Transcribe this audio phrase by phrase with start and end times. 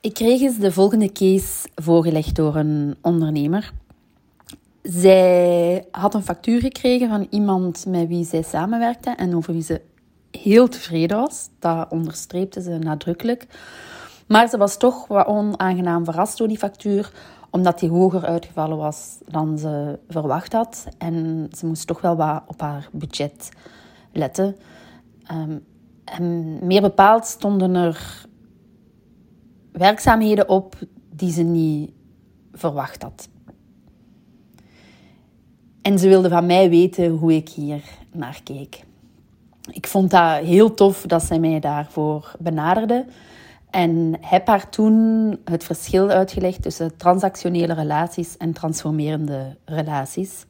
[0.00, 3.72] Ik kreeg eens de volgende case voorgelegd door een ondernemer.
[4.82, 9.80] Zij had een factuur gekregen van iemand met wie zij samenwerkte en over wie ze
[10.30, 11.48] heel tevreden was.
[11.58, 13.46] Dat onderstreepte ze nadrukkelijk.
[14.26, 17.12] Maar ze was toch wat onaangenaam verrast door die factuur,
[17.50, 20.86] omdat die hoger uitgevallen was dan ze verwacht had.
[20.98, 23.48] En ze moest toch wel wat op haar budget
[24.12, 24.56] letten.
[26.04, 28.26] En meer bepaald stonden er
[29.78, 30.74] werkzaamheden op
[31.10, 31.90] die ze niet
[32.52, 33.28] verwacht had.
[35.82, 38.84] En ze wilde van mij weten hoe ik hier naar keek.
[39.70, 43.04] Ik vond dat heel tof dat zij mij daarvoor benaderde.
[43.70, 50.44] En heb haar toen het verschil uitgelegd tussen transactionele relaties en transformerende relaties.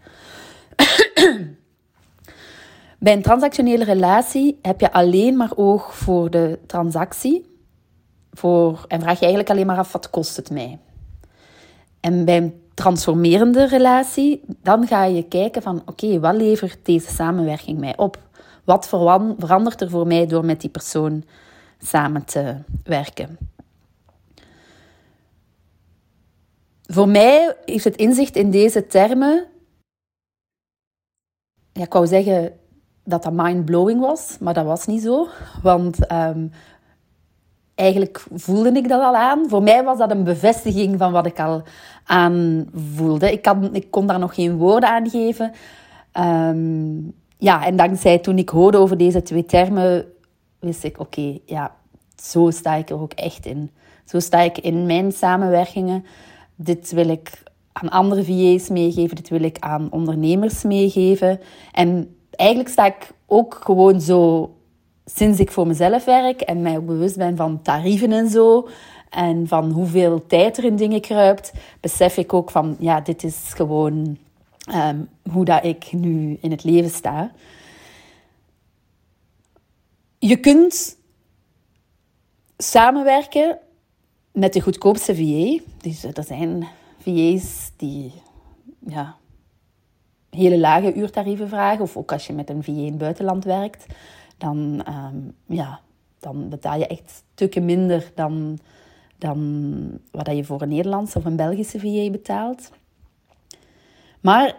[2.99, 7.58] Bij een transactionele relatie heb je alleen maar oog voor de transactie
[8.39, 10.79] voor, en vraag je eigenlijk alleen maar af wat kost het mij.
[12.01, 17.79] En bij een transformerende relatie, dan ga je kijken van oké, wat levert deze samenwerking
[17.79, 18.19] mij op?
[18.65, 21.25] Wat verandert er voor mij door met die persoon
[21.79, 23.39] samen te werken?
[26.87, 29.45] Voor mij heeft het inzicht in deze termen,
[31.73, 32.53] ja, ik wou zeggen
[33.05, 35.29] dat dat mind-blowing was, maar dat was niet zo.
[35.63, 36.51] Want um,
[37.79, 39.49] eigenlijk voelde ik dat al aan.
[39.49, 41.63] Voor mij was dat een bevestiging van wat ik al
[42.05, 43.33] aan voelde.
[43.33, 45.53] Ik, kan, ik kon daar nog geen woorden aan geven.
[46.19, 50.07] Um, ja, en dankzij toen ik hoorde over deze twee termen,
[50.59, 51.75] wist ik, oké, ja,
[52.23, 53.71] zo sta ik er ook echt in.
[54.05, 56.05] Zo sta ik in mijn samenwerkingen.
[56.55, 61.41] Dit wil ik aan andere VA's meegeven, dit wil ik aan ondernemers meegeven.
[61.73, 64.51] En eigenlijk sta ik ook gewoon zo
[65.15, 68.69] sinds ik voor mezelf werk en mij ook bewust ben van tarieven en zo,
[69.11, 73.37] en van hoeveel tijd er in dingen kruipt, besef ik ook van, ja, dit is
[73.55, 74.19] gewoon
[74.61, 75.01] ehm,
[75.31, 77.33] hoe dat ik nu in het leven sta.
[80.19, 80.97] Je kunt
[82.57, 83.59] samenwerken
[84.33, 85.63] met de goedkoopste VA.
[85.81, 86.67] Dus er zijn
[86.99, 88.13] VA's die
[88.87, 89.17] ja,
[90.31, 91.83] hele lage uurtarieven vragen.
[91.83, 93.87] Of ook als je met een VA in het buitenland werkt
[94.39, 95.17] dan, ehm,
[95.47, 95.81] ja,
[96.19, 98.59] dan betaal je echt stukken minder dan,
[99.19, 102.71] dan wat je voor een Nederlandse of een Belgische VA betaalt.
[104.21, 104.57] Maar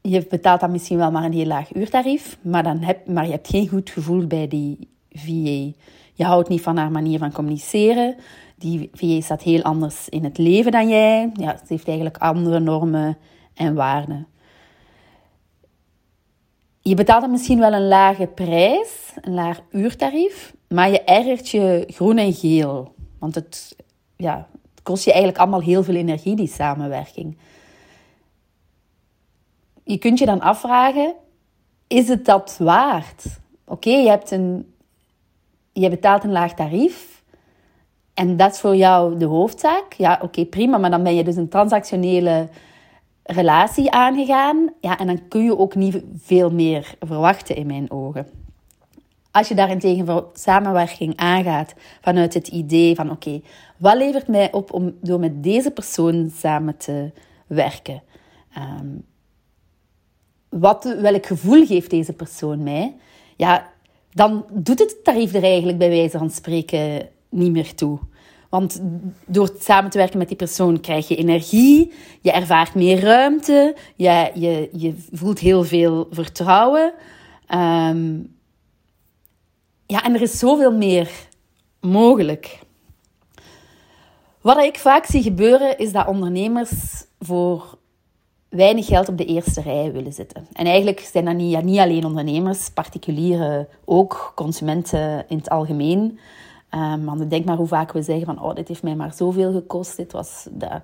[0.00, 3.30] je betaalt dan misschien wel maar een heel laag uurtarief, maar, dan heb, maar je
[3.30, 5.78] hebt geen goed gevoel bij die VA.
[6.14, 8.16] Je houdt niet van haar manier van communiceren.
[8.56, 11.30] Die VA staat heel anders in het leven dan jij.
[11.34, 13.18] Ja, ze heeft eigenlijk andere normen
[13.54, 14.26] en waarden.
[16.82, 21.84] Je betaalt dan misschien wel een lage prijs, een laag uurtarief, maar je ergert je
[21.86, 22.94] groen en geel.
[23.18, 23.76] Want het,
[24.16, 27.38] ja, het kost je eigenlijk allemaal heel veel energie, die samenwerking.
[29.84, 31.14] Je kunt je dan afvragen,
[31.86, 33.24] is het dat waard?
[33.64, 34.74] Oké, je hebt een,
[35.72, 37.22] je betaalt een laag tarief
[38.14, 39.92] en dat is voor jou de hoofdzaak.
[39.92, 42.48] Ja, oké, prima, maar dan ben je dus een transactionele
[43.30, 44.72] relatie aangegaan.
[44.80, 48.26] Ja, en dan kun je ook niet veel meer verwachten in mijn ogen.
[49.30, 53.40] Als je daarentegen samenwerking aangaat vanuit het idee van oké,
[53.76, 57.10] wat levert mij op om door met deze persoon samen te
[57.46, 58.02] werken?
[58.58, 59.04] Um,
[60.48, 62.94] wat, welk gevoel geeft deze persoon mij?
[63.36, 63.70] Ja,
[64.12, 67.98] dan doet het tarief er eigenlijk bij wijze van spreken niet meer toe.
[68.50, 68.80] Want
[69.26, 74.30] door samen te werken met die persoon krijg je energie, je ervaart meer ruimte, je,
[74.34, 76.92] je, je voelt heel veel vertrouwen.
[77.46, 78.18] Ehm,
[79.86, 81.10] ja, en er is zoveel meer
[81.80, 82.58] mogelijk.
[84.40, 86.70] Wat ik vaak zie gebeuren, is dat ondernemers
[87.18, 87.78] voor
[88.48, 90.46] weinig geld op de eerste rij willen zitten.
[90.52, 96.18] En eigenlijk zijn dat niet, ja, niet alleen ondernemers, particulieren ook, consumenten in het algemeen.
[96.74, 99.52] Um, want denk maar hoe vaak we zeggen van, oh, dit heeft mij maar zoveel
[99.52, 99.96] gekost.
[99.96, 100.80] Dit was de,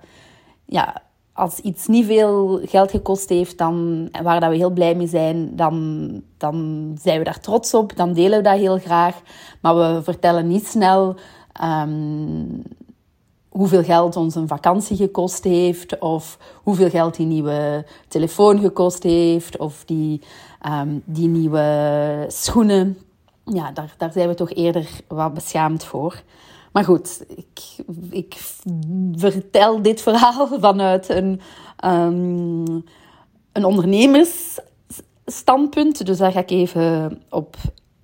[0.65, 1.01] ja,
[1.33, 5.55] als iets niet veel geld gekost heeft, dan, waar dat we heel blij mee zijn,
[5.55, 7.95] dan, dan zijn we daar trots op.
[7.95, 9.21] Dan delen we dat heel graag.
[9.61, 11.15] Maar we vertellen niet snel
[11.63, 12.61] um,
[13.49, 15.99] hoeveel geld ons een vakantie gekost heeft.
[15.99, 19.57] Of hoeveel geld die nieuwe telefoon gekost heeft.
[19.57, 20.21] Of die,
[20.65, 22.97] um, die nieuwe schoenen
[23.53, 26.21] ja, daar, daar zijn we toch eerder wat beschaamd voor.
[26.71, 27.75] Maar goed, ik,
[28.09, 28.37] ik
[29.15, 31.41] vertel dit verhaal vanuit een,
[31.85, 32.83] um,
[33.51, 36.05] een ondernemersstandpunt.
[36.05, 37.55] Dus daar ga ik even op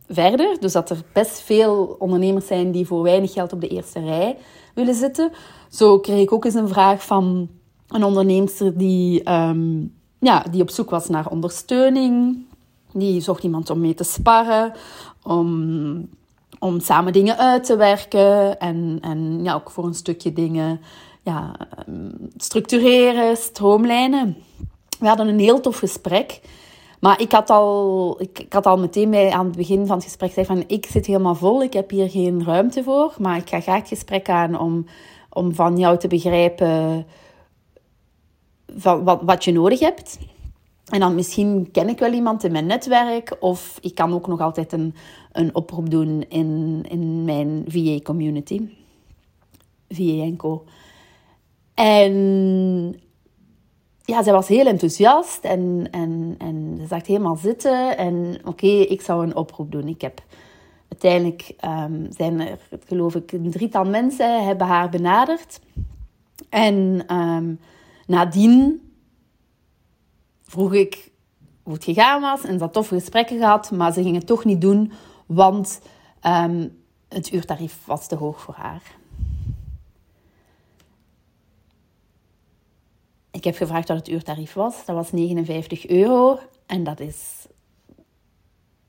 [0.10, 0.58] verder.
[0.60, 4.38] Dus dat er best veel ondernemers zijn die voor weinig geld op de eerste rij
[4.74, 5.32] willen zitten.
[5.70, 7.50] Zo kreeg ik ook eens een vraag van
[7.88, 9.86] een onderneemster die, ehm,
[10.20, 12.46] ja, die op zoek was naar ondersteuning.
[12.94, 14.74] Die zocht iemand om mee te sparren,
[15.24, 16.10] om,
[16.60, 20.82] om samen dingen uit te werken en, en ja, ook voor een stukje dingen
[21.24, 24.38] ja, ehm, structureren, stroomlijnen.
[25.00, 26.42] We hadden een heel tof gesprek.
[27.00, 30.30] Maar ik had al, ik, had al meteen bij, aan het begin van het gesprek
[30.30, 33.14] gezegd van ik zit helemaal vol, ik heb hier geen ruimte voor.
[33.20, 34.86] Maar ik ga graag het gesprek aan om,
[35.30, 37.06] om van jou te begrijpen
[38.78, 40.18] van wat, wat je nodig hebt.
[40.90, 43.36] En dan misschien ken ik wel iemand in mijn netwerk.
[43.40, 44.96] Of ik kan ook nog altijd een,
[45.32, 48.62] een oproep doen in, in mijn VA-community.
[49.90, 50.64] VA en Co.
[51.74, 52.14] En
[54.06, 57.98] ja, zij was heel enthousiast en, en, en ze zag helemaal zitten.
[57.98, 59.88] En oké, ik zou een oproep doen.
[59.88, 60.22] Ik heb
[60.90, 62.58] uiteindelijk um, zijn er,
[62.88, 65.60] geloof ik, een drietal mensen hebben haar benaderd.
[66.50, 67.60] En um,
[68.08, 68.82] nadien
[70.54, 71.12] vroeg ik
[71.64, 74.46] hoe het gegaan was en ze had toffe gesprekken gehad, maar ze ging het toch
[74.46, 74.92] niet doen,
[75.26, 75.82] want
[76.24, 78.82] um, het uurtarief was te hoog voor haar.
[83.32, 84.86] Ik heb gevraagd wat het uurtarief was.
[84.86, 86.40] Dat was 59 euro.
[86.66, 87.48] En dat is...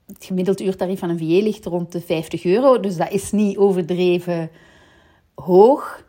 [0.06, 2.80] Het gemiddeld uurtarief van een VA ligt rond de 50 euro.
[2.80, 4.50] Dus dat is niet overdreven
[5.34, 6.04] hoog.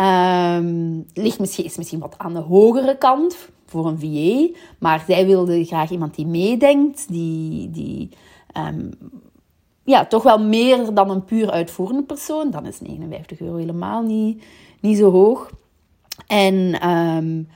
[0.00, 4.58] Um, ligt misschien, is misschien wat aan de hogere kant voor een VA.
[4.78, 7.08] Maar zij wilde graag iemand die meedenkt.
[7.08, 7.70] Die...
[7.70, 8.08] die
[8.56, 8.90] um,
[9.84, 12.50] ja, toch wel meer dan een puur uitvoerende persoon.
[12.50, 14.44] Dan is 59 euro helemaal niet,
[14.80, 15.50] niet zo hoog.
[16.26, 16.88] En...
[16.88, 17.48] Um,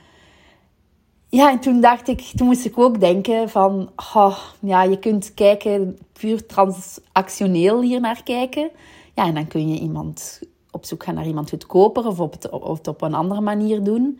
[1.31, 5.33] ja, en toen dacht ik, toen moest ik ook denken van, oh, ja, je kunt
[5.33, 8.69] kijken, puur transactioneel hier naar kijken.
[9.15, 10.41] Ja, en dan kun je iemand
[10.71, 13.83] op zoek gaan naar iemand goedkoper of, op het, of het op een andere manier
[13.83, 14.19] doen.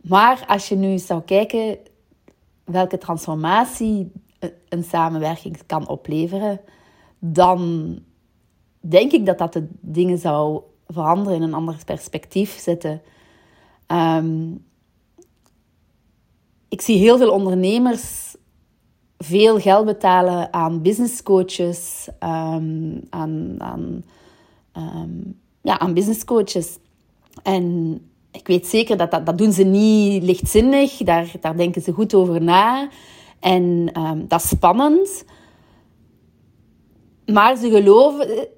[0.00, 1.78] Maar als je nu zou kijken
[2.64, 4.12] welke transformatie
[4.68, 6.60] een samenwerking kan opleveren,
[7.18, 7.98] dan
[8.80, 13.02] denk ik dat dat de dingen zou veranderen in een ander perspectief zetten.
[13.86, 14.64] Um,
[16.68, 18.34] ik zie heel veel ondernemers
[19.18, 24.04] veel geld betalen aan business coaches, um, aan, aan,
[24.76, 26.78] um, ja, aan business coaches.
[27.42, 27.98] En
[28.32, 32.14] ik weet zeker dat, dat dat doen ze niet lichtzinnig, daar, daar denken ze goed
[32.14, 32.88] over na.
[33.40, 35.24] En um, dat is spannend.
[37.26, 38.48] Maar ze geloven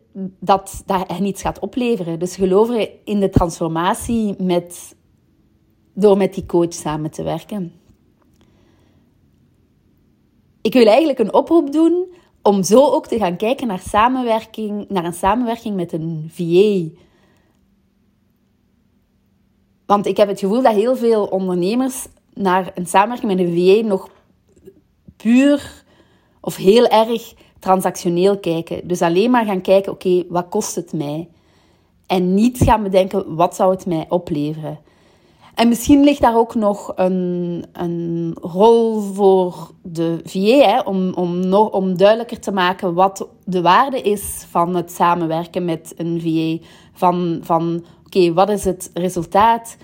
[0.41, 2.19] dat dat hen iets gaat opleveren.
[2.19, 4.97] Dus geloven in de transformatie met,
[5.95, 7.73] door met die coach samen te werken
[10.63, 12.07] ik wil eigenlijk een oproep doen
[12.43, 17.01] om zo ook te gaan kijken naar, samenwerking, naar een samenwerking met een VA.
[19.93, 23.89] Want ik heb het gevoel dat heel veel ondernemers naar een samenwerking met een VA
[23.89, 24.09] nog
[25.17, 25.85] puur
[26.41, 28.89] of heel erg transactioneel kijken.
[28.89, 31.29] Dus alleen maar gaan kijken, oké, wat kost het mij?
[32.07, 34.79] En niet gaan bedenken, wat zou het mij opleveren?
[35.55, 41.49] En misschien ligt daar ook nog een, een rol voor de VA, hè, om, om,
[41.49, 46.67] nog, om duidelijker te maken wat de waarde is van het samenwerken met een VA.
[46.93, 47.85] Van, van
[48.17, 49.77] oké, wat is het resultaat?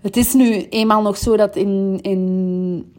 [0.00, 2.92] Het is nu eenmaal nog zo dat in, in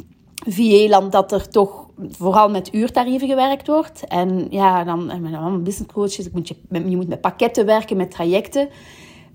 [0.47, 4.03] VA-land dat er toch vooral met uurtarieven gewerkt wordt.
[4.07, 8.69] En ja, dan, dan business coaches, moet je, je moet met pakketten werken, met trajecten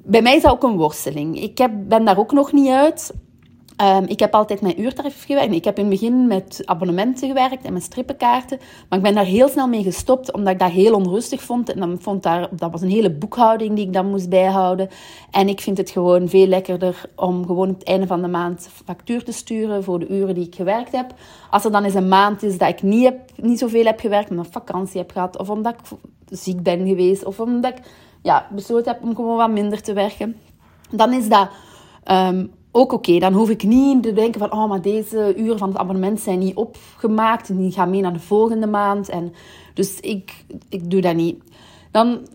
[0.04, 1.40] bij mij is dat ook een worsteling.
[1.40, 3.14] Ik heb, ben daar ook nog niet uit.
[3.80, 5.54] Um, ik heb altijd met uurtarief gewerkt.
[5.54, 8.58] Ik heb in het begin met abonnementen gewerkt en met strippenkaarten.
[8.88, 11.72] Maar ik ben daar heel snel mee gestopt, omdat ik dat heel onrustig vond.
[11.72, 14.88] En dan vond daar, dat was een hele boekhouding die ik dan moest bijhouden.
[15.30, 19.24] En ik vind het gewoon veel lekkerder om gewoon het einde van de maand factuur
[19.24, 21.14] te sturen voor de uren die ik gewerkt heb.
[21.50, 24.30] Als er dan eens een maand is dat ik niet, heb, niet zoveel heb gewerkt,
[24.30, 25.98] omdat ik vakantie heb gehad, of omdat ik
[26.38, 27.84] ziek ben geweest, of omdat ik
[28.22, 30.36] ja, besloten heb om gewoon wat minder te werken,
[30.90, 31.48] dan is dat
[32.10, 33.18] um, ook oké.
[33.18, 36.38] Dan hoef ik niet te denken van, oh, maar deze uren van het abonnement zijn
[36.38, 39.08] niet opgemaakt en die gaan mee naar de volgende maand.
[39.08, 39.32] En,
[39.74, 41.42] dus ik, ik doe dat niet.
[41.90, 42.26] Dan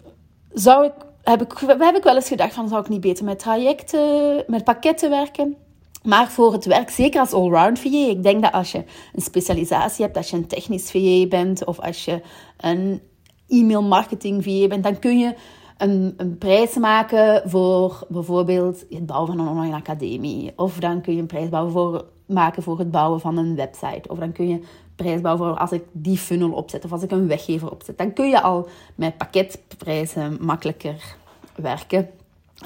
[0.54, 3.40] zou ik, heb ik, heb ik wel eens gedacht van, zou ik niet beter met
[3.40, 5.56] trajecten, met pakketten werken?
[6.04, 10.06] Maar voor het werk, zeker als allround VA, ik denk dat als je een specialisatie
[10.06, 12.22] hebt, als je een technisch VA bent of als je
[12.58, 13.02] een
[13.48, 15.36] e-mail marketing VA bent, dan kun je
[15.78, 20.54] een, een prijs maken voor bijvoorbeeld het bouwen van een online academie.
[20.56, 24.10] Of dan kun je een prijs bouwen voor, maken voor het bouwen van een website.
[24.10, 24.62] Of dan kun je
[24.98, 27.98] prijsbouw voor als ik die funnel opzet of als ik een weggever opzet.
[27.98, 31.16] Dan kun je al met pakketprijzen makkelijker
[31.56, 32.10] werken.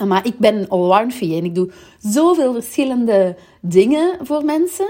[0.07, 4.89] Maar ik een allround VA en ik doe zoveel verschillende dingen voor mensen.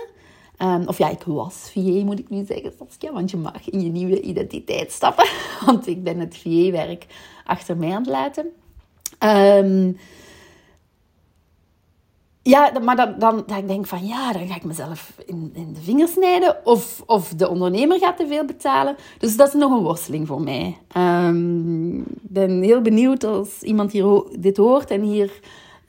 [0.64, 2.74] Um, of ja, ik was VA, moet ik nu zeggen,
[3.14, 5.28] want je mag in je nieuwe identiteit stappen.
[5.66, 7.06] Want ik ben het VA-werk
[7.46, 8.46] achter mij aan het laten.
[9.20, 9.98] Um,
[12.44, 15.82] ja, maar dan, dan, dan ik van ja, dan ga ik mezelf in, in de
[15.82, 16.66] vingers snijden.
[16.66, 18.96] Of, of de ondernemer gaat te veel betalen.
[19.18, 20.78] Dus dat is nog een worsteling voor mij.
[20.98, 25.40] Um, ik ben heel benieuwd als iemand hier dit hoort en hier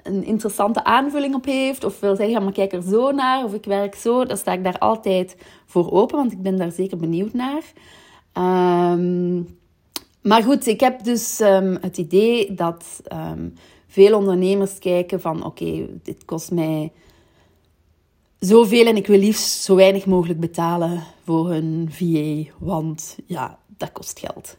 [0.03, 1.85] een interessante aanvulling op heeft.
[1.85, 3.45] Of wil zeggen, maar kijk er zo naar.
[3.45, 4.25] Of ik werk zo.
[4.25, 7.63] Dan sta ik daar altijd voor open, want ik ben daar zeker benieuwd naar.
[8.93, 9.59] Um,
[10.23, 13.03] maar goed, ik heb dus um, het idee dat
[13.87, 16.93] veel ondernemers kijken van oké, dit kost mij
[18.39, 23.93] zoveel en ik wil liefst zo weinig mogelijk betalen voor hun VA, want ja, dat
[23.93, 24.57] kost geld.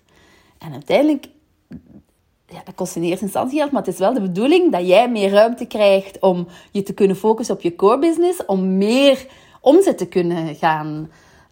[0.57, 1.27] En uiteindelijk,
[2.53, 5.09] ja, dat kost in eerste instantie geld, maar het is wel de bedoeling dat jij
[5.09, 9.25] meer ruimte krijgt om je te kunnen focussen op je core business, om meer
[9.61, 11.09] omzet te kunnen gaan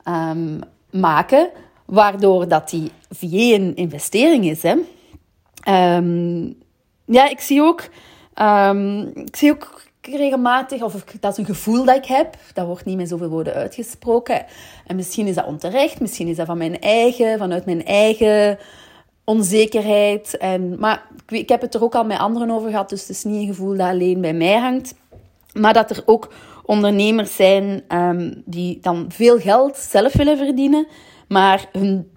[0.08, 1.50] um, maken,
[1.86, 4.64] waardoor dat die VA een investering is.
[4.64, 4.76] Hè.
[5.98, 6.58] Um,
[7.06, 7.90] ja, ik zie ook,
[8.42, 12.86] um, ik zie ook regelmatig, of dat is een gevoel dat ik heb, dat wordt
[12.86, 14.46] niet met zoveel woorden uitgesproken.
[14.88, 18.58] En misschien is dat onterecht, misschien is dat van mijn eigen, vanuit mijn eigen
[19.32, 20.38] onzekerheid.
[20.38, 23.10] En, maar ik, ik heb het er ook al met anderen over gehad, dus het
[23.10, 24.94] is niet een gevoel dat alleen bij mij hangt.
[25.54, 26.34] Maar dat er ook
[26.66, 30.88] ondernemers zijn um, die dan veel geld zelf willen verdienen,
[31.28, 32.10] maar hun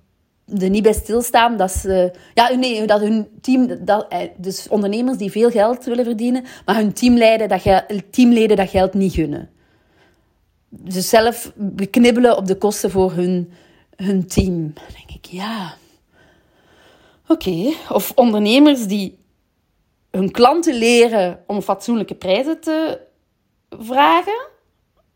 [0.59, 2.13] er niet bij stilstaan dat ze...
[2.35, 3.85] Ja, nee, dat hun team...
[3.85, 8.69] Dat, eh, dus ondernemers die veel geld willen verdienen, maar hun teamleden dat, teamleden dat
[8.71, 9.51] geld niet gunnen.
[10.69, 13.53] Dus zelf beknibbelen op de kosten voor hun,
[13.97, 14.73] hun team.
[14.75, 15.75] Dan denk ik, ja...
[17.29, 17.73] Oké.
[17.89, 19.19] Of ondernemers die
[20.11, 23.01] hun klanten leren om fatsoenlijke prijzen te
[23.69, 24.53] vragen...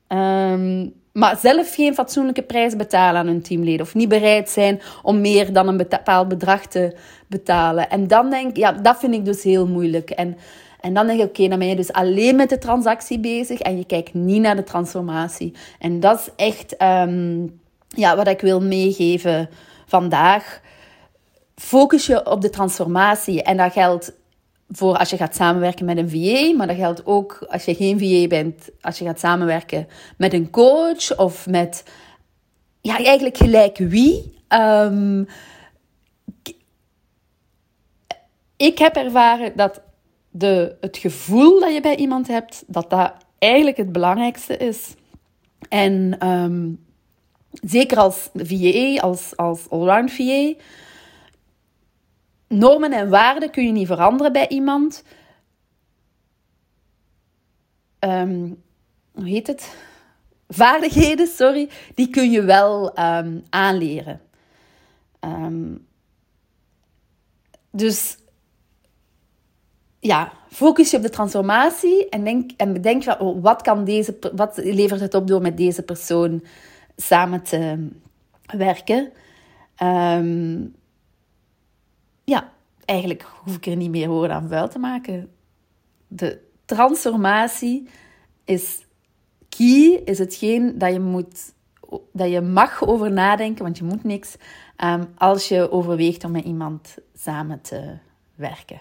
[0.08, 3.80] Um, maar zelf geen fatsoenlijke prijs betalen aan hun teamleden.
[3.80, 6.96] Of niet bereid zijn om meer dan een bepaald bedrag te
[7.26, 7.90] betalen.
[7.90, 10.10] En dan denk ik, ja, dat vind ik dus heel moeilijk.
[10.10, 10.36] En,
[10.80, 13.76] en dan denk ik, oké, dan ben je dus alleen met de transactie bezig en
[13.76, 15.54] je kijkt niet naar de transformatie.
[15.78, 19.48] En dat is echt um, ja, wat ik wil meegeven
[19.86, 20.60] vandaag.
[21.58, 23.42] Focus je op de transformatie.
[23.42, 24.12] En dat geldt
[24.68, 27.98] voor als je gaat samenwerken met een VA, maar dat geldt ook als je geen
[27.98, 31.84] VA bent, als je gaat samenwerken met een coach of met,
[32.80, 34.36] ja, eigenlijk gelijk wie.
[34.48, 35.26] Um,
[38.56, 39.80] ik heb ervaren dat
[40.30, 44.94] de, het gevoel dat je bij iemand hebt, dat dat eigenlijk het belangrijkste is.
[45.68, 46.84] En um,
[47.50, 50.54] zeker als VA, als, als allround VA,
[52.48, 55.02] normen en waarden kun je niet veranderen bij iemand.
[58.00, 58.62] Um,
[59.12, 59.76] hoe heet het?
[60.48, 64.20] Vaardigheden, sorry, die kun je wel um, aanleren.
[65.20, 65.86] Um,
[67.70, 68.18] dus
[70.00, 74.18] ja, focus je op de transformatie en, denk, en bedenk van, oh, wat, kan deze,
[74.34, 76.44] wat levert het op door met deze persoon
[76.96, 77.88] samen te
[78.56, 79.12] werken.
[79.82, 80.74] Um,
[82.28, 82.52] ja,
[82.84, 85.30] eigenlijk hoef ik er niet meer woorden aan vuil te maken.
[86.08, 87.88] De transformatie
[88.44, 88.86] is
[89.48, 91.52] key, is hetgeen dat je, moet,
[92.12, 94.36] dat je mag over nadenken, want je moet niks,
[94.84, 97.96] um, als je overweegt om met iemand samen te
[98.34, 98.80] werken.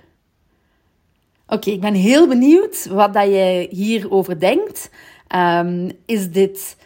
[1.48, 4.89] Oké, ik ben heel benieuwd wat dat je hierover denkt.
[5.36, 6.77] Um, is dit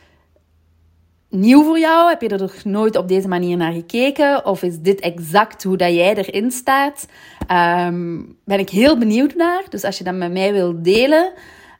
[1.31, 2.09] nieuw voor jou?
[2.09, 4.45] Heb je er nog nooit op deze manier naar gekeken?
[4.45, 7.05] Of is dit exact hoe dat jij erin staat?
[7.51, 9.63] Um, ben ik heel benieuwd naar.
[9.69, 11.33] Dus als je dat met mij wilt delen,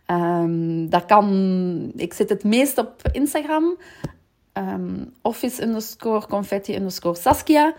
[0.07, 1.91] um, dat kan...
[1.95, 3.77] Ik zit het meest op Instagram.
[4.53, 7.73] Um, office underscore confetti underscore Saskia.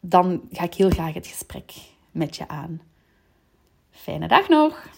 [0.00, 1.72] dan ga ik heel graag het gesprek
[2.10, 2.80] met je aan.
[3.90, 4.97] Fijne dag nog!